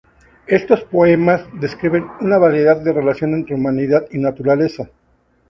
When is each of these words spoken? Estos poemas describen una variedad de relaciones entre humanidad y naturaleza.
Estos 0.47 0.83
poemas 0.85 1.43
describen 1.59 2.07
una 2.21 2.39
variedad 2.39 2.75
de 2.81 2.91
relaciones 2.91 3.41
entre 3.41 3.53
humanidad 3.53 4.07
y 4.09 4.17
naturaleza. 4.17 4.89